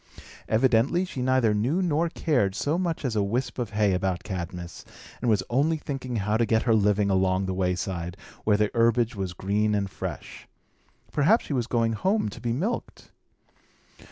Evidently 0.49 1.05
she 1.05 1.21
neither 1.21 1.53
knew 1.53 1.79
nor 1.79 2.09
cared 2.09 2.55
so 2.55 2.75
much 2.79 3.05
as 3.05 3.15
a 3.15 3.21
wisp 3.21 3.59
of 3.59 3.69
hay 3.69 3.93
about 3.93 4.23
Cadmus, 4.23 4.83
and 5.21 5.29
was 5.29 5.43
only 5.47 5.77
thinking 5.77 6.15
how 6.15 6.37
to 6.37 6.45
get 6.47 6.63
her 6.63 6.73
living 6.73 7.11
along 7.11 7.45
the 7.45 7.53
wayside, 7.53 8.17
where 8.43 8.57
the 8.57 8.71
herbage 8.73 9.15
was 9.15 9.33
green 9.33 9.75
and 9.75 9.91
fresh. 9.91 10.47
Perhaps 11.11 11.45
she 11.45 11.53
was 11.53 11.67
going 11.67 11.93
home 11.93 12.29
to 12.29 12.41
be 12.41 12.51
milked. 12.51 13.11